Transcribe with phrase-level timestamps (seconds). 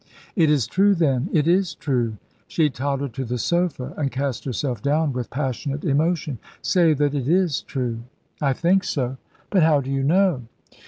[0.35, 2.17] "It is true, then it is true";
[2.47, 6.39] she tottered to the sofa, and cast herself down with passionate emotion.
[6.63, 7.99] "Say that it is true!"
[8.41, 9.17] "I think so.
[9.51, 10.47] But how do you know?"